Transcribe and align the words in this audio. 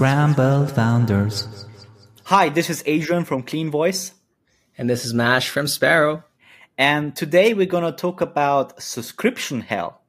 Scramble 0.00 0.66
Founders. 0.66 1.66
Hi, 2.24 2.48
this 2.48 2.70
is 2.70 2.82
Adrian 2.86 3.26
from 3.26 3.42
Clean 3.42 3.70
Voice. 3.70 4.14
And 4.78 4.88
this 4.88 5.04
is 5.04 5.12
Mash 5.12 5.50
from 5.50 5.66
Sparrow. 5.66 6.24
And 6.78 7.14
today 7.14 7.52
we're 7.52 7.66
going 7.66 7.84
to 7.84 7.92
talk 7.92 8.22
about 8.22 8.80
subscription 8.80 9.60
hell. 9.60 10.00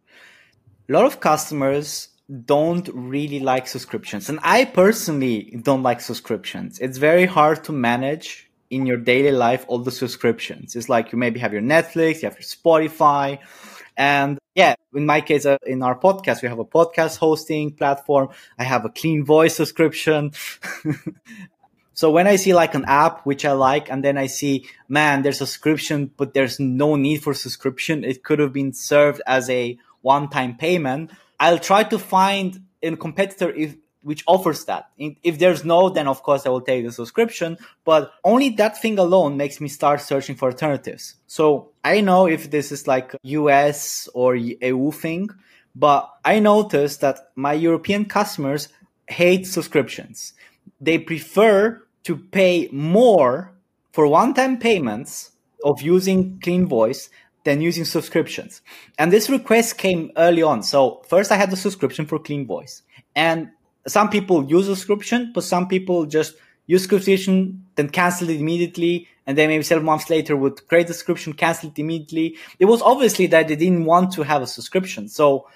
A 0.87 0.93
lot 0.93 1.03
of 1.03 1.19
customers 1.19 2.07
don't 2.45 2.87
really 2.93 3.41
like 3.41 3.67
subscriptions. 3.67 4.29
And 4.29 4.39
I 4.43 4.63
personally 4.63 5.59
don't 5.61 5.83
like 5.83 5.99
subscriptions. 5.99 6.79
It's 6.79 6.97
very 6.97 7.25
hard 7.25 7.65
to 7.65 7.73
manage 7.73 8.49
in 8.69 8.85
your 8.85 8.95
daily 8.95 9.33
life 9.33 9.65
all 9.67 9.79
the 9.79 9.91
subscriptions. 9.91 10.73
It's 10.77 10.87
like 10.87 11.11
you 11.11 11.17
maybe 11.17 11.41
have 11.41 11.51
your 11.51 11.61
Netflix, 11.61 12.21
you 12.21 12.29
have 12.29 12.39
your 12.39 12.47
Spotify, 12.47 13.39
and 14.01 14.39
yeah, 14.55 14.73
in 14.95 15.05
my 15.05 15.21
case, 15.21 15.45
uh, 15.45 15.59
in 15.63 15.83
our 15.83 15.95
podcast, 15.95 16.41
we 16.41 16.49
have 16.49 16.57
a 16.57 16.65
podcast 16.65 17.17
hosting 17.17 17.69
platform. 17.71 18.29
I 18.57 18.63
have 18.63 18.83
a 18.83 18.89
clean 18.89 19.23
voice 19.23 19.55
subscription. 19.55 20.31
so 21.93 22.09
when 22.09 22.25
I 22.25 22.37
see 22.37 22.55
like 22.55 22.73
an 22.73 22.85
app 22.85 23.27
which 23.27 23.45
I 23.45 23.51
like, 23.51 23.91
and 23.91 24.03
then 24.03 24.17
I 24.17 24.25
see, 24.25 24.65
man, 24.89 25.21
there's 25.21 25.39
a 25.39 25.45
subscription, 25.45 26.09
but 26.17 26.33
there's 26.33 26.59
no 26.59 26.95
need 26.95 27.21
for 27.21 27.35
subscription. 27.35 28.03
It 28.03 28.23
could 28.23 28.39
have 28.39 28.51
been 28.51 28.73
served 28.73 29.21
as 29.27 29.51
a 29.51 29.77
one-time 30.01 30.57
payment. 30.57 31.11
I'll 31.39 31.59
try 31.59 31.83
to 31.83 31.99
find 31.99 32.59
a 32.81 32.97
competitor 32.97 33.51
if 33.53 33.75
which 34.03 34.23
offers 34.27 34.65
that. 34.65 34.89
If 34.97 35.39
there's 35.39 35.63
no, 35.63 35.89
then 35.89 36.07
of 36.07 36.23
course 36.23 36.45
I 36.45 36.49
will 36.49 36.61
take 36.61 36.85
the 36.85 36.91
subscription, 36.91 37.57
but 37.85 38.11
only 38.23 38.49
that 38.49 38.81
thing 38.81 38.97
alone 38.97 39.37
makes 39.37 39.61
me 39.61 39.67
start 39.67 40.01
searching 40.01 40.35
for 40.35 40.49
alternatives. 40.49 41.15
So 41.27 41.71
I 41.83 42.01
know 42.01 42.27
if 42.27 42.49
this 42.51 42.71
is 42.71 42.87
like 42.87 43.15
US 43.23 44.09
or 44.13 44.35
EU 44.35 44.91
thing, 44.91 45.29
but 45.75 46.09
I 46.25 46.39
noticed 46.39 47.01
that 47.01 47.31
my 47.35 47.53
European 47.53 48.05
customers 48.05 48.69
hate 49.07 49.45
subscriptions. 49.45 50.33
They 50.79 50.97
prefer 50.97 51.83
to 52.03 52.17
pay 52.17 52.69
more 52.71 53.53
for 53.91 54.07
one-time 54.07 54.57
payments 54.57 55.31
of 55.63 55.81
using 55.81 56.39
Clean 56.41 56.65
Voice 56.65 57.09
than 57.43 57.61
using 57.61 57.85
subscriptions. 57.85 58.61
And 58.97 59.11
this 59.11 59.29
request 59.29 59.77
came 59.77 60.11
early 60.17 60.41
on. 60.41 60.63
So 60.63 61.01
first 61.07 61.31
I 61.31 61.35
had 61.35 61.51
the 61.51 61.57
subscription 61.57 62.05
for 62.05 62.19
Clean 62.19 62.45
Voice. 62.45 62.83
And 63.15 63.49
some 63.87 64.09
people 64.09 64.45
use 64.45 64.65
subscription, 64.65 65.31
but 65.33 65.43
some 65.43 65.67
people 65.67 66.05
just 66.05 66.35
use 66.67 66.83
subscription, 66.83 67.65
then 67.75 67.89
cancel 67.89 68.29
it 68.29 68.39
immediately, 68.39 69.07
and 69.25 69.37
then 69.37 69.49
maybe 69.49 69.63
several 69.63 69.85
months 69.85 70.09
later 70.09 70.35
would 70.35 70.67
create 70.67 70.89
a 70.89 70.93
subscription, 70.93 71.33
cancel 71.33 71.69
it 71.69 71.79
immediately. 71.79 72.37
It 72.59 72.65
was 72.65 72.81
obviously 72.81 73.27
that 73.27 73.47
they 73.47 73.55
didn't 73.55 73.85
want 73.85 74.13
to 74.13 74.23
have 74.23 74.41
a 74.41 74.47
subscription. 74.47 75.07
So 75.07 75.47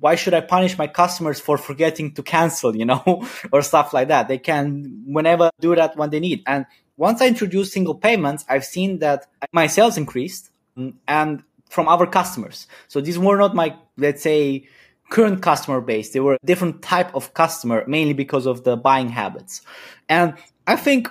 why 0.00 0.14
should 0.14 0.34
I 0.34 0.40
punish 0.40 0.78
my 0.78 0.86
customers 0.86 1.40
for 1.40 1.58
forgetting 1.58 2.12
to 2.14 2.22
cancel, 2.22 2.76
you 2.76 2.84
know, 2.84 3.26
or 3.52 3.62
stuff 3.62 3.92
like 3.92 4.08
that? 4.08 4.28
They 4.28 4.38
can 4.38 5.02
whenever 5.06 5.50
do 5.60 5.74
that 5.74 5.96
when 5.96 6.10
they 6.10 6.20
need. 6.20 6.42
And 6.46 6.66
once 6.96 7.20
I 7.20 7.26
introduced 7.26 7.72
single 7.72 7.94
payments, 7.94 8.44
I've 8.48 8.64
seen 8.64 8.98
that 9.00 9.26
my 9.52 9.66
sales 9.66 9.96
increased 9.96 10.50
mm, 10.76 10.94
and 11.06 11.42
from 11.68 11.88
our 11.88 12.06
customers. 12.06 12.66
So 12.88 13.00
these 13.00 13.18
were 13.18 13.36
not 13.36 13.54
my, 13.54 13.76
let's 13.96 14.22
say, 14.22 14.68
current 15.10 15.42
customer 15.42 15.80
base. 15.80 16.10
They 16.10 16.20
were 16.20 16.34
a 16.34 16.38
different 16.44 16.82
type 16.82 17.14
of 17.14 17.34
customer, 17.34 17.84
mainly 17.86 18.14
because 18.14 18.46
of 18.46 18.64
the 18.64 18.76
buying 18.76 19.08
habits. 19.08 19.62
And 20.08 20.34
I 20.66 20.76
think 20.76 21.08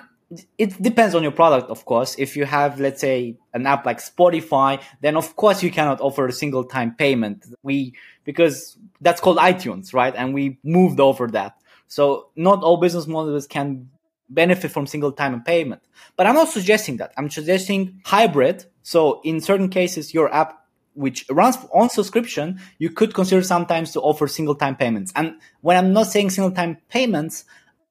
it 0.58 0.80
depends 0.82 1.14
on 1.14 1.22
your 1.22 1.32
product, 1.32 1.70
of 1.70 1.84
course. 1.84 2.14
If 2.18 2.36
you 2.36 2.44
have, 2.44 2.78
let's 2.78 3.00
say, 3.00 3.36
an 3.54 3.66
app 3.66 3.86
like 3.86 3.98
Spotify, 3.98 4.80
then 5.00 5.16
of 5.16 5.36
course 5.36 5.62
you 5.62 5.70
cannot 5.70 6.00
offer 6.00 6.26
a 6.26 6.32
single 6.32 6.64
time 6.64 6.94
payment. 6.94 7.46
We, 7.62 7.94
because 8.24 8.76
that's 9.00 9.20
called 9.20 9.38
iTunes, 9.38 9.94
right? 9.94 10.14
And 10.14 10.34
we 10.34 10.58
moved 10.62 11.00
over 11.00 11.28
that. 11.28 11.56
So 11.88 12.28
not 12.36 12.62
all 12.62 12.76
business 12.76 13.06
models 13.06 13.46
can 13.46 13.88
benefit 14.28 14.70
from 14.70 14.86
single 14.86 15.12
time 15.12 15.42
payment. 15.42 15.82
But 16.16 16.26
I'm 16.26 16.34
not 16.34 16.48
suggesting 16.48 16.98
that. 16.98 17.12
I'm 17.16 17.30
suggesting 17.30 18.00
hybrid. 18.04 18.66
So 18.82 19.20
in 19.24 19.40
certain 19.40 19.70
cases, 19.70 20.12
your 20.12 20.32
app 20.32 20.62
which 20.94 21.26
runs 21.30 21.56
on 21.72 21.88
subscription, 21.90 22.60
you 22.78 22.90
could 22.90 23.14
consider 23.14 23.42
sometimes 23.42 23.92
to 23.92 24.00
offer 24.00 24.26
single 24.26 24.54
time 24.54 24.76
payments. 24.76 25.12
And 25.14 25.34
when 25.60 25.76
I'm 25.76 25.92
not 25.92 26.08
saying 26.08 26.30
single 26.30 26.50
time 26.52 26.78
payments, 26.88 27.44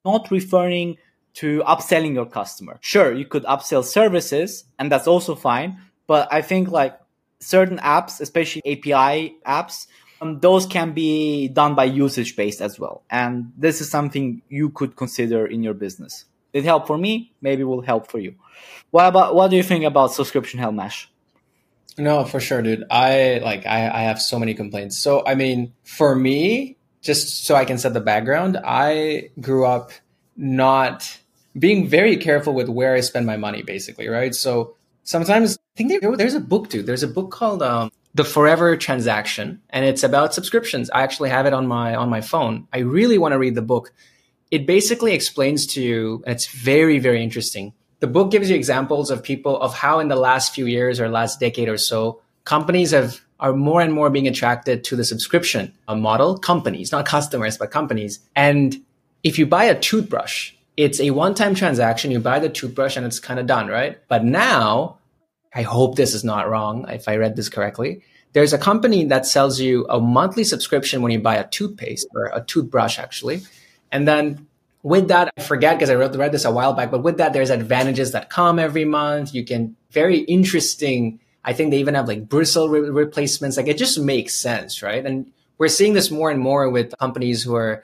not 0.04 0.30
referring 0.32 0.98
to 1.36 1.62
upselling 1.68 2.16
your 2.16 2.26
customer. 2.26 2.80
Sure, 2.82 3.14
you 3.14 3.26
could 3.26 3.44
upsell 3.44 3.84
services 3.84 4.66
and 4.80 4.92
that's 4.92 5.08
also 5.08 5.36
fine. 5.36 5.80
But 6.08 6.28
I 6.32 6.42
think 6.42 6.70
like 6.70 7.00
certain 7.40 7.78
apps, 7.78 8.20
especially 8.22 8.62
API 8.66 9.36
apps, 9.46 9.88
um, 10.22 10.40
those 10.40 10.66
can 10.66 10.94
be 10.94 11.48
done 11.50 11.76
by 11.76 11.84
usage 11.84 12.36
based 12.36 12.62
as 12.62 12.80
well. 12.80 13.04
And 13.10 13.52
this 13.58 13.82
is 13.82 13.90
something 13.90 14.42
you 14.50 14.70
could 14.72 14.96
consider 14.96 15.46
in 15.46 15.62
your 15.62 15.76
business. 15.76 16.26
It 16.54 16.64
helped 16.64 16.88
for 16.88 16.98
me, 16.98 17.34
maybe 17.42 17.64
will 17.64 17.82
help 17.82 18.10
for 18.10 18.18
you. 18.18 18.34
What 18.90 19.08
about, 19.08 19.36
what 19.36 19.52
do 19.52 19.58
you 19.58 19.64
think 19.64 19.84
about 19.86 20.14
subscription 20.14 20.60
hell 20.60 20.72
Mash? 20.72 21.12
No, 21.98 22.26
for 22.26 22.40
sure, 22.40 22.62
dude. 22.62 22.84
I 22.92 23.42
like 23.44 23.66
I, 23.66 23.90
I 23.90 24.02
have 24.02 24.22
so 24.22 24.38
many 24.38 24.54
complaints. 24.54 24.98
So 24.98 25.26
I 25.26 25.36
mean, 25.36 25.74
for 25.84 26.16
me, 26.16 26.78
just 27.02 27.46
so 27.46 27.56
I 27.56 27.66
can 27.66 27.78
set 27.78 27.94
the 27.94 28.02
background, 28.02 28.60
I 28.64 29.30
grew 29.42 29.66
up 29.66 29.92
not 30.36 31.20
being 31.58 31.88
very 31.88 32.18
careful 32.18 32.54
with 32.54 32.70
where 32.70 32.94
I 32.94 33.00
spend 33.00 33.26
my 33.26 33.38
money, 33.38 33.64
basically, 33.64 34.08
right? 34.08 34.36
So 34.36 34.76
sometimes 35.04 35.58
I 35.58 35.78
think 35.78 36.02
there, 36.02 36.16
there's 36.16 36.36
a 36.36 36.40
book, 36.40 36.70
dude. 36.70 36.86
There's 36.86 37.02
a 37.02 37.08
book 37.08 37.32
called 37.32 37.64
um, 37.64 37.92
The 38.14 38.24
Forever 38.24 38.78
Transaction, 38.78 39.60
and 39.72 39.84
it's 39.84 40.04
about 40.04 40.36
subscriptions. 40.36 40.92
I 40.92 41.02
actually 41.02 41.30
have 41.30 41.48
it 41.48 41.54
on 41.54 41.66
my 41.66 41.96
on 41.96 42.10
my 42.10 42.22
phone. 42.22 42.68
I 42.72 42.80
really 42.80 43.18
want 43.18 43.32
to 43.32 43.40
read 43.40 43.56
the 43.56 43.64
book. 43.64 43.92
It 44.52 44.68
basically 44.68 45.14
explains 45.14 45.66
to 45.68 45.82
you, 45.82 46.24
and 46.26 46.36
it's 46.36 46.46
very, 46.46 47.00
very 47.00 47.24
interesting 47.24 47.74
the 48.00 48.08
book 48.08 48.32
gives 48.32 48.50
you 48.50 48.56
examples 48.56 49.10
of 49.10 49.24
people 49.24 49.60
of 49.60 49.74
how 49.74 50.00
in 50.00 50.08
the 50.08 50.16
last 50.16 50.54
few 50.54 50.66
years 50.66 51.00
or 51.00 51.10
last 51.10 51.40
decade 51.40 51.70
or 51.70 51.78
so 51.78 52.22
companies 52.44 52.92
have 52.92 53.22
are 53.40 53.54
more 53.54 53.82
and 53.82 53.94
more 53.94 54.10
being 54.10 54.28
attracted 54.28 54.84
to 54.84 54.96
the 54.96 55.04
subscription 55.04 55.74
model 55.88 56.38
companies 56.38 56.92
not 56.92 57.06
customers 57.06 57.58
but 57.58 57.72
companies. 57.72 58.20
And 58.36 58.84
if 59.24 59.38
you 59.38 59.46
buy 59.46 59.66
a 59.66 59.80
toothbrush 59.80 60.54
it's 60.76 61.00
a 61.00 61.10
one-time 61.10 61.56
transaction. 61.56 62.12
You 62.12 62.20
buy 62.20 62.38
the 62.38 62.50
toothbrush 62.50 62.98
and 62.98 63.06
it's 63.06 63.20
kind 63.20 63.40
of 63.40 63.48
done 63.48 63.68
right? 63.68 63.98
But 64.08 64.24
now 64.24 64.98
i 65.56 65.62
hope 65.62 65.96
this 65.96 66.14
is 66.14 66.24
not 66.26 66.50
wrong 66.50 66.88
if 66.90 67.08
i 67.08 67.16
read 67.16 67.38
this 67.38 67.48
correctly 67.48 68.04
there's 68.34 68.54
a 68.54 68.58
company 68.58 69.06
that 69.06 69.26
sells 69.26 69.60
you 69.60 69.86
a 69.90 70.00
monthly 70.00 70.44
subscription 70.44 71.02
when 71.02 71.12
you 71.12 71.20
buy 71.20 71.36
a 71.36 71.48
toothpaste 71.48 72.08
or 72.14 72.26
a 72.34 72.44
toothbrush 72.44 73.00
actually. 73.00 73.42
And 73.92 74.08
then 74.08 74.48
with 74.84 75.08
that, 75.10 75.34
I 75.38 75.42
forget 75.42 75.78
because 75.78 75.90
I 75.90 75.96
read, 75.96 76.16
read 76.16 76.32
this 76.32 76.46
a 76.46 76.52
while 76.52 76.74
back, 76.74 76.92
but 76.92 77.04
with 77.04 77.18
that, 77.18 77.34
there's 77.34 77.50
advantages 77.50 78.12
that 78.12 78.30
come 78.30 78.60
every 78.60 78.86
month. 78.86 79.34
You 79.34 79.44
can 79.44 79.76
very 79.92 80.20
interesting. 80.20 81.20
I 81.44 81.54
think 81.54 81.72
they 81.72 81.80
even 81.80 81.96
have 81.96 82.08
like 82.08 82.30
bristle 82.30 82.70
re- 82.70 82.90
replacements. 82.90 83.58
Like 83.58 83.68
it 83.68 83.78
just 83.78 84.00
makes 84.00 84.36
sense, 84.36 84.84
right? 84.84 85.06
And 85.06 85.32
we're 85.58 85.68
seeing 85.68 85.94
this 85.94 86.12
more 86.12 86.30
and 86.30 86.40
more 86.40 86.70
with 86.70 86.98
companies 87.00 87.44
who 87.44 87.56
are, 87.56 87.84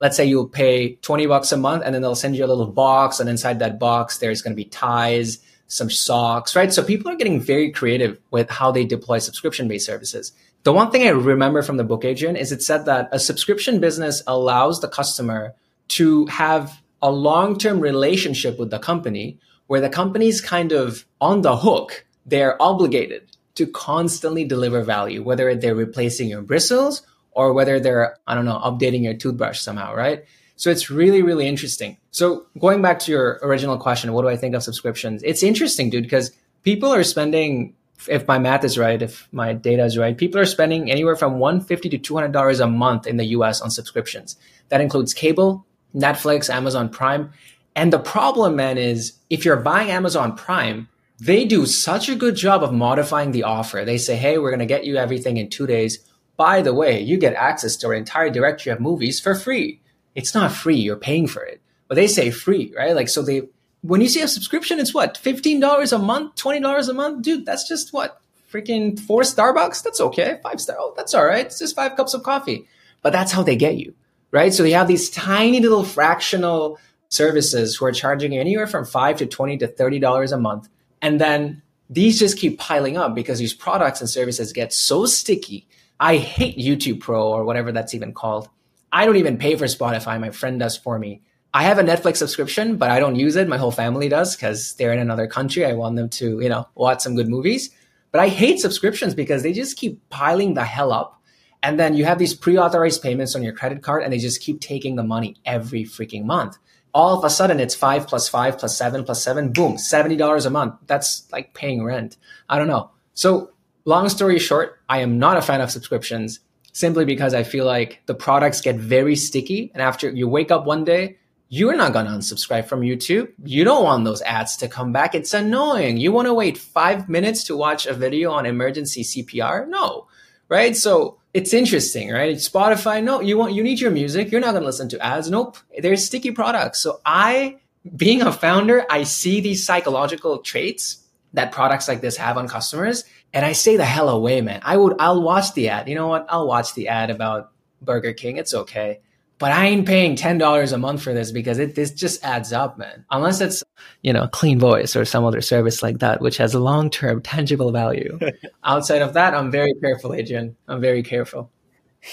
let's 0.00 0.16
say 0.16 0.26
you'll 0.26 0.48
pay 0.48 0.96
20 0.96 1.26
bucks 1.26 1.52
a 1.52 1.56
month 1.56 1.82
and 1.84 1.94
then 1.94 2.02
they'll 2.02 2.14
send 2.14 2.36
you 2.36 2.44
a 2.44 2.46
little 2.46 2.66
box. 2.66 3.18
And 3.20 3.30
inside 3.30 3.60
that 3.60 3.78
box, 3.78 4.18
there's 4.18 4.42
going 4.42 4.52
to 4.52 4.62
be 4.62 4.68
ties, 4.68 5.38
some 5.68 5.90
socks, 5.90 6.54
right? 6.54 6.72
So 6.72 6.82
people 6.82 7.10
are 7.10 7.16
getting 7.16 7.40
very 7.40 7.70
creative 7.70 8.20
with 8.30 8.50
how 8.50 8.70
they 8.70 8.84
deploy 8.84 9.18
subscription 9.18 9.68
based 9.68 9.86
services. 9.86 10.32
The 10.62 10.72
one 10.72 10.90
thing 10.90 11.02
I 11.02 11.10
remember 11.10 11.62
from 11.62 11.76
the 11.76 11.84
book, 11.84 12.04
Adrian 12.04 12.36
is 12.36 12.52
it 12.52 12.62
said 12.62 12.86
that 12.86 13.08
a 13.12 13.18
subscription 13.18 13.80
business 13.80 14.22
allows 14.26 14.80
the 14.80 14.88
customer 14.88 15.54
to 15.88 16.26
have 16.26 16.82
a 17.02 17.10
long-term 17.10 17.80
relationship 17.80 18.58
with 18.58 18.70
the 18.70 18.78
company 18.78 19.38
where 19.66 19.80
the 19.80 19.88
company's 19.88 20.40
kind 20.40 20.72
of 20.72 21.04
on 21.20 21.42
the 21.42 21.56
hook. 21.56 22.06
They're 22.24 22.60
obligated 22.60 23.36
to 23.56 23.66
constantly 23.66 24.44
deliver 24.44 24.82
value, 24.82 25.22
whether 25.22 25.54
they're 25.54 25.74
replacing 25.74 26.28
your 26.28 26.42
bristles 26.42 27.02
or 27.32 27.52
whether 27.52 27.78
they're, 27.80 28.16
I 28.26 28.34
don't 28.34 28.44
know, 28.44 28.58
updating 28.58 29.02
your 29.02 29.14
toothbrush 29.14 29.60
somehow, 29.60 29.94
right? 29.94 30.24
So 30.56 30.70
it's 30.70 30.90
really, 30.90 31.22
really 31.22 31.46
interesting. 31.46 31.98
So 32.10 32.46
going 32.58 32.80
back 32.80 32.98
to 33.00 33.12
your 33.12 33.38
original 33.42 33.76
question, 33.76 34.12
what 34.12 34.22
do 34.22 34.28
I 34.28 34.36
think 34.36 34.54
of 34.54 34.62
subscriptions? 34.62 35.22
It's 35.22 35.42
interesting, 35.42 35.90
dude, 35.90 36.04
because 36.04 36.32
people 36.62 36.92
are 36.92 37.04
spending, 37.04 37.74
if 38.08 38.26
my 38.26 38.38
math 38.38 38.64
is 38.64 38.78
right, 38.78 39.00
if 39.00 39.28
my 39.32 39.52
data 39.52 39.84
is 39.84 39.98
right, 39.98 40.16
people 40.16 40.40
are 40.40 40.46
spending 40.46 40.90
anywhere 40.90 41.16
from 41.16 41.38
150 41.38 41.90
to 41.90 41.98
$200 41.98 42.60
a 42.60 42.66
month 42.66 43.06
in 43.06 43.18
the 43.18 43.26
US 43.26 43.60
on 43.60 43.70
subscriptions. 43.70 44.36
That 44.70 44.80
includes 44.80 45.12
cable, 45.12 45.66
Netflix, 45.96 46.52
Amazon 46.52 46.88
Prime. 46.88 47.32
And 47.74 47.92
the 47.92 47.98
problem, 47.98 48.56
man, 48.56 48.78
is 48.78 49.18
if 49.30 49.44
you're 49.44 49.56
buying 49.56 49.90
Amazon 49.90 50.36
Prime, 50.36 50.88
they 51.18 51.44
do 51.44 51.64
such 51.64 52.08
a 52.08 52.14
good 52.14 52.36
job 52.36 52.62
of 52.62 52.72
modifying 52.72 53.32
the 53.32 53.44
offer. 53.44 53.84
They 53.84 53.98
say, 53.98 54.16
hey, 54.16 54.38
we're 54.38 54.50
going 54.50 54.60
to 54.60 54.66
get 54.66 54.84
you 54.84 54.96
everything 54.96 55.38
in 55.38 55.48
two 55.48 55.66
days. 55.66 55.98
By 56.36 56.60
the 56.60 56.74
way, 56.74 57.00
you 57.00 57.16
get 57.16 57.34
access 57.34 57.76
to 57.76 57.88
our 57.88 57.94
entire 57.94 58.28
directory 58.28 58.72
of 58.72 58.80
movies 58.80 59.18
for 59.18 59.34
free. 59.34 59.80
It's 60.14 60.34
not 60.34 60.52
free, 60.52 60.76
you're 60.76 60.96
paying 60.96 61.26
for 61.26 61.42
it. 61.42 61.60
But 61.88 61.94
they 61.94 62.06
say 62.06 62.30
free, 62.30 62.74
right? 62.76 62.94
Like, 62.94 63.08
so 63.08 63.22
they, 63.22 63.42
when 63.80 64.00
you 64.00 64.08
see 64.08 64.20
a 64.20 64.28
subscription, 64.28 64.78
it's 64.78 64.92
what, 64.92 65.18
$15 65.22 65.92
a 65.92 65.98
month, 65.98 66.34
$20 66.36 66.88
a 66.88 66.92
month? 66.92 67.22
Dude, 67.22 67.46
that's 67.46 67.66
just 67.66 67.92
what? 67.92 68.20
Freaking 68.52 68.98
four 68.98 69.22
Starbucks? 69.22 69.82
That's 69.82 70.00
okay. 70.00 70.40
Five 70.42 70.60
star. 70.60 70.76
Oh, 70.78 70.94
that's 70.96 71.14
all 71.14 71.24
right. 71.24 71.46
It's 71.46 71.58
just 71.58 71.76
five 71.76 71.96
cups 71.96 72.14
of 72.14 72.22
coffee. 72.22 72.66
But 73.02 73.12
that's 73.12 73.32
how 73.32 73.42
they 73.42 73.56
get 73.56 73.76
you 73.76 73.94
right? 74.30 74.52
So 74.52 74.62
they 74.62 74.72
have 74.72 74.88
these 74.88 75.10
tiny 75.10 75.60
little 75.60 75.84
fractional 75.84 76.78
services 77.08 77.76
who 77.76 77.86
are 77.86 77.92
charging 77.92 78.36
anywhere 78.36 78.66
from 78.66 78.84
five 78.84 79.16
to 79.18 79.26
20 79.26 79.58
to 79.58 79.68
$30 79.68 80.32
a 80.32 80.36
month. 80.36 80.68
And 81.02 81.20
then 81.20 81.62
these 81.88 82.18
just 82.18 82.38
keep 82.38 82.58
piling 82.58 82.96
up 82.96 83.14
because 83.14 83.38
these 83.38 83.54
products 83.54 84.00
and 84.00 84.10
services 84.10 84.52
get 84.52 84.72
so 84.72 85.06
sticky. 85.06 85.68
I 86.00 86.16
hate 86.16 86.58
YouTube 86.58 87.00
Pro 87.00 87.28
or 87.28 87.44
whatever 87.44 87.72
that's 87.72 87.94
even 87.94 88.12
called. 88.12 88.48
I 88.92 89.06
don't 89.06 89.16
even 89.16 89.38
pay 89.38 89.56
for 89.56 89.66
Spotify. 89.66 90.20
My 90.20 90.30
friend 90.30 90.58
does 90.58 90.76
for 90.76 90.98
me. 90.98 91.22
I 91.54 91.62
have 91.62 91.78
a 91.78 91.82
Netflix 91.82 92.16
subscription, 92.16 92.76
but 92.76 92.90
I 92.90 93.00
don't 93.00 93.16
use 93.16 93.36
it. 93.36 93.48
My 93.48 93.56
whole 93.56 93.70
family 93.70 94.08
does 94.08 94.36
because 94.36 94.74
they're 94.74 94.92
in 94.92 94.98
another 94.98 95.26
country. 95.26 95.64
I 95.64 95.72
want 95.72 95.96
them 95.96 96.08
to, 96.10 96.40
you 96.40 96.48
know, 96.48 96.68
watch 96.74 97.00
some 97.00 97.16
good 97.16 97.28
movies. 97.28 97.70
But 98.12 98.20
I 98.20 98.28
hate 98.28 98.60
subscriptions 98.60 99.14
because 99.14 99.42
they 99.42 99.52
just 99.52 99.76
keep 99.76 100.06
piling 100.10 100.54
the 100.54 100.64
hell 100.64 100.92
up. 100.92 101.22
And 101.62 101.78
then 101.78 101.94
you 101.94 102.04
have 102.04 102.18
these 102.18 102.34
pre-authorized 102.34 103.02
payments 103.02 103.34
on 103.34 103.42
your 103.42 103.52
credit 103.52 103.82
card 103.82 104.02
and 104.02 104.12
they 104.12 104.18
just 104.18 104.40
keep 104.40 104.60
taking 104.60 104.96
the 104.96 105.02
money 105.02 105.36
every 105.44 105.84
freaking 105.84 106.24
month. 106.24 106.58
All 106.94 107.18
of 107.18 107.24
a 107.24 107.30
sudden 107.30 107.60
it's 107.60 107.74
five 107.74 108.06
plus 108.06 108.28
five 108.28 108.58
plus 108.58 108.76
seven 108.76 109.04
plus 109.04 109.22
seven, 109.22 109.52
boom, 109.52 109.76
$70 109.76 110.46
a 110.46 110.50
month. 110.50 110.74
That's 110.86 111.30
like 111.32 111.54
paying 111.54 111.84
rent. 111.84 112.16
I 112.48 112.58
don't 112.58 112.68
know. 112.68 112.90
So 113.14 113.52
long 113.84 114.08
story 114.08 114.38
short, 114.38 114.80
I 114.88 115.00
am 115.00 115.18
not 115.18 115.36
a 115.36 115.42
fan 115.42 115.60
of 115.60 115.70
subscriptions 115.70 116.40
simply 116.72 117.04
because 117.04 117.32
I 117.32 117.42
feel 117.42 117.64
like 117.64 118.02
the 118.06 118.14
products 118.14 118.60
get 118.60 118.76
very 118.76 119.16
sticky. 119.16 119.70
And 119.72 119.82
after 119.82 120.10
you 120.10 120.28
wake 120.28 120.50
up 120.50 120.66
one 120.66 120.84
day, 120.84 121.16
you're 121.48 121.76
not 121.76 121.92
going 121.92 122.06
to 122.06 122.12
unsubscribe 122.12 122.66
from 122.66 122.80
YouTube. 122.80 123.32
You 123.44 123.64
don't 123.64 123.84
want 123.84 124.04
those 124.04 124.20
ads 124.22 124.56
to 124.58 124.68
come 124.68 124.92
back. 124.92 125.14
It's 125.14 125.32
annoying. 125.32 125.96
You 125.96 126.12
want 126.12 126.26
to 126.26 126.34
wait 126.34 126.58
five 126.58 127.08
minutes 127.08 127.44
to 127.44 127.56
watch 127.56 127.86
a 127.86 127.94
video 127.94 128.32
on 128.32 128.46
emergency 128.46 129.02
CPR? 129.04 129.68
No, 129.68 130.08
right? 130.48 130.76
So 130.76 131.18
it's 131.36 131.52
interesting, 131.52 132.10
right? 132.10 132.36
Spotify, 132.36 133.04
no, 133.04 133.20
you 133.20 133.36
want, 133.36 133.52
you 133.52 133.62
need 133.62 133.78
your 133.78 133.90
music. 133.90 134.32
You're 134.32 134.40
not 134.40 134.52
going 134.52 134.62
to 134.62 134.66
listen 134.66 134.88
to 134.88 135.04
ads. 135.04 135.30
Nope. 135.30 135.58
They're 135.78 135.98
sticky 135.98 136.30
products. 136.30 136.80
So 136.80 137.02
I, 137.04 137.58
being 137.94 138.22
a 138.22 138.32
founder, 138.32 138.86
I 138.88 139.02
see 139.02 139.42
these 139.42 139.62
psychological 139.66 140.38
traits 140.38 141.04
that 141.34 141.52
products 141.52 141.88
like 141.88 142.00
this 142.00 142.16
have 142.16 142.38
on 142.38 142.48
customers. 142.48 143.04
And 143.34 143.44
I 143.44 143.52
say 143.52 143.76
the 143.76 143.84
hell 143.84 144.08
away, 144.08 144.40
man. 144.40 144.62
I 144.64 144.78
would, 144.78 144.96
I'll 144.98 145.22
watch 145.22 145.52
the 145.52 145.68
ad. 145.68 145.90
You 145.90 145.94
know 145.94 146.08
what? 146.08 146.24
I'll 146.30 146.46
watch 146.46 146.72
the 146.72 146.88
ad 146.88 147.10
about 147.10 147.52
Burger 147.82 148.14
King. 148.14 148.38
It's 148.38 148.54
okay 148.54 149.00
but 149.38 149.52
I 149.52 149.66
ain't 149.66 149.86
paying 149.86 150.16
ten 150.16 150.38
dollars 150.38 150.72
a 150.72 150.78
month 150.78 151.02
for 151.02 151.12
this 151.12 151.30
because 151.30 151.58
it 151.58 151.74
this 151.74 151.90
just 151.90 152.24
adds 152.24 152.52
up, 152.52 152.78
man. 152.78 153.04
Unless 153.10 153.40
it's 153.40 153.62
you 154.02 154.12
know 154.12 154.28
Clean 154.28 154.58
Voice 154.58 154.96
or 154.96 155.04
some 155.04 155.24
other 155.24 155.40
service 155.40 155.82
like 155.82 155.98
that, 155.98 156.20
which 156.20 156.38
has 156.38 156.54
a 156.54 156.60
long 156.60 156.90
term 156.90 157.22
tangible 157.22 157.72
value. 157.72 158.18
Outside 158.64 159.02
of 159.02 159.14
that, 159.14 159.34
I'm 159.34 159.50
very 159.50 159.74
careful, 159.74 160.14
Adrian. 160.14 160.56
I'm 160.68 160.80
very 160.80 161.02
careful. 161.02 161.50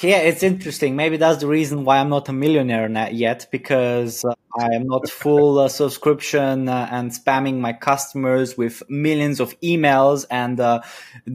Yeah, 0.01 0.17
it's 0.17 0.41
interesting. 0.41 0.95
Maybe 0.95 1.17
that's 1.17 1.39
the 1.39 1.47
reason 1.47 1.85
why 1.85 1.99
I'm 1.99 2.09
not 2.09 2.27
a 2.27 2.33
millionaire 2.33 2.89
yet, 3.11 3.47
because 3.51 4.25
uh, 4.25 4.33
I 4.59 4.73
am 4.73 4.87
not 4.87 5.07
full 5.07 5.59
uh, 5.59 5.67
subscription 5.67 6.67
uh, 6.67 6.87
and 6.89 7.11
spamming 7.11 7.59
my 7.59 7.73
customers 7.73 8.57
with 8.57 8.81
millions 8.89 9.39
of 9.39 9.59
emails 9.61 10.25
and 10.31 10.59
uh, 10.59 10.81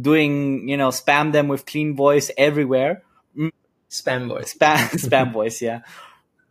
doing, 0.00 0.68
you 0.68 0.76
know, 0.76 0.88
spam 0.88 1.32
them 1.32 1.46
with 1.46 1.66
clean 1.66 1.94
voice 1.94 2.32
everywhere. 2.36 3.04
Spam 3.90 4.28
voice. 4.28 4.54
Spam, 4.58 4.88
spam 4.90 5.32
voice, 5.38 5.62
yeah. 5.62 5.80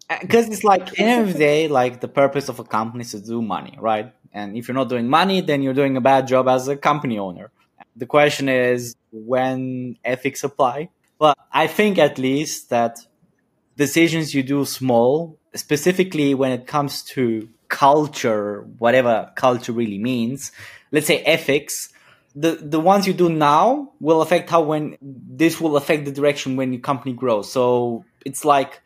Uh, 0.10 0.18
because 0.22 0.50
it's 0.50 0.63
like, 0.63 1.00
end 1.00 1.28
of 1.28 1.34
the 1.34 1.39
day, 1.50 1.68
like 1.68 2.01
the 2.01 2.07
purpose 2.07 2.50
of 2.50 2.60
a 2.60 2.63
company 2.63 3.01
is 3.01 3.12
to 3.12 3.19
do 3.19 3.42
money, 3.42 3.78
right? 3.80 4.13
And 4.34 4.56
if 4.56 4.68
you're 4.68 4.75
not 4.75 4.89
doing 4.89 5.07
money, 5.07 5.42
then 5.42 5.62
you're 5.62 5.74
doing 5.74 5.98
a 5.98 6.01
bad 6.01 6.28
job 6.28 6.48
as 6.48 6.68
a 6.68 6.78
company 6.78 7.18
owner. 7.18 7.51
The 7.95 8.06
question 8.06 8.48
is 8.50 8.95
when 9.12 9.98
ethics 10.06 10.44
apply. 10.44 10.89
Well, 11.19 11.34
I 11.51 11.68
think 11.68 11.98
at 11.98 12.19
least 12.19 12.69
that 12.69 13.00
decisions 13.75 14.34
you 14.36 14.44
do 14.44 14.66
small, 14.66 15.39
specifically 15.56 16.36
when 16.36 16.51
it 16.51 16.68
comes 16.68 17.04
to 17.16 17.50
culture, 17.69 18.62
whatever 18.78 19.31
culture 19.36 19.72
really 19.72 19.98
means, 19.98 20.51
let's 20.92 21.07
say 21.07 21.19
ethics, 21.24 21.89
the 22.39 22.51
the 22.62 22.80
ones 22.80 23.07
you 23.07 23.13
do 23.13 23.30
now 23.30 23.92
will 24.00 24.22
affect 24.22 24.50
how 24.50 24.62
when 24.62 24.95
this 25.01 25.60
will 25.60 25.75
affect 25.75 26.06
the 26.06 26.12
direction 26.12 26.56
when 26.56 26.72
your 26.72 26.81
company 26.81 27.13
grows. 27.13 27.51
So 27.51 28.06
it's 28.25 28.45
like 28.45 28.81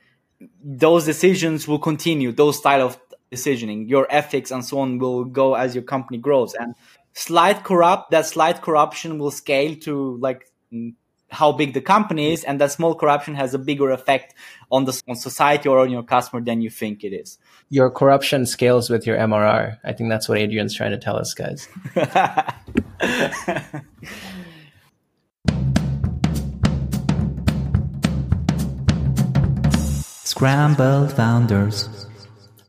those 0.64 1.06
decisions 1.06 1.68
will 1.68 1.80
continue. 1.80 2.32
Those 2.32 2.58
style 2.58 2.82
of 2.82 3.00
decisioning, 3.32 3.90
your 3.90 4.08
ethics 4.10 4.52
and 4.52 4.64
so 4.64 4.80
on 4.80 5.00
will 5.00 5.26
go 5.26 5.56
as 5.56 5.76
your 5.76 5.84
company 5.84 6.18
grows. 6.18 6.54
And 6.54 6.76
slight 7.14 7.66
corrupt 7.66 8.12
that 8.12 8.26
slight 8.26 8.62
corruption 8.62 9.20
will 9.20 9.32
scale 9.32 9.76
to 9.82 10.18
like 10.22 10.46
how 11.32 11.52
big 11.52 11.74
the 11.74 11.82
company 11.82 12.34
is, 12.34 12.44
and 12.44 12.60
that 12.62 12.72
small 12.72 12.94
corruption 12.94 13.36
has 13.36 13.54
a 13.54 13.60
bigger 13.60 13.90
effect 13.90 14.34
on 14.72 14.86
the 14.86 15.02
on 15.08 15.16
society 15.16 15.68
or 15.68 15.80
on 15.80 15.90
your 15.90 16.04
customer 16.04 16.42
than 16.42 16.62
you 16.62 16.70
think 16.70 17.04
it 17.04 17.14
is. 17.14 17.38
Your 17.70 17.90
corruption 17.90 18.46
scales 18.46 18.90
with 18.90 19.08
your 19.08 19.18
MRR. 19.18 19.78
I 19.84 19.94
think 19.94 20.10
that's 20.10 20.28
what 20.28 20.38
Adrian's 20.38 20.76
trying 20.76 20.92
to 20.92 20.98
tell 20.98 21.18
us, 21.18 21.34
guys. 21.34 21.68
Scramble 30.24 31.08
Founders. 31.10 32.11